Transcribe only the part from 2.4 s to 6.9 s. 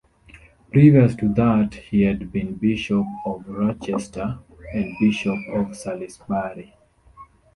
Bishop of Rochester and Bishop of Salisbury.